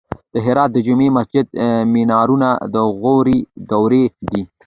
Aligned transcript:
د 0.33 0.35
هرات 0.45 0.69
د 0.73 0.77
جمعې 0.87 1.09
مسجد 1.17 1.45
مینارونه 1.93 2.49
د 2.73 2.75
غوري 2.99 3.39
دورې 3.69 4.03
دي 4.29 4.41